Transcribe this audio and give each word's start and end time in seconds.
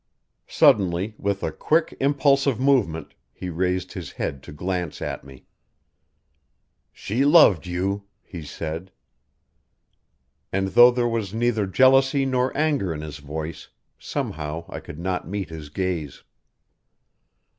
Suddenly, 0.47 1.13
with 1.19 1.43
a 1.43 1.51
quick, 1.51 1.95
impulsive 1.99 2.59
movement, 2.59 3.13
he 3.31 3.51
raised 3.51 3.93
his 3.93 4.13
head 4.13 4.41
to 4.41 4.51
glance 4.51 4.99
at 4.99 5.23
me. 5.23 5.45
"She 6.91 7.23
loved 7.23 7.67
you," 7.67 8.05
he 8.23 8.41
said; 8.41 8.91
and 10.51 10.69
though 10.69 10.89
there 10.89 11.07
was 11.07 11.35
neither 11.35 11.67
jealousy 11.67 12.25
nor 12.25 12.51
anger 12.57 12.91
in 12.95 13.01
his 13.01 13.19
voice, 13.19 13.69
somehow 13.99 14.65
I 14.67 14.79
could 14.79 14.97
not 14.97 15.27
meet 15.29 15.49
his 15.51 15.69
gaze. 15.69 16.23